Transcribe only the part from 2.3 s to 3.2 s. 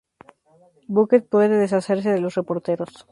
reporteros.